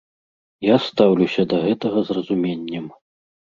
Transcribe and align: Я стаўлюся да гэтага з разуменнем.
Я 0.67 0.75
стаўлюся 0.85 1.45
да 1.53 1.61
гэтага 1.67 1.97
з 2.09 2.19
разуменнем. 2.21 2.91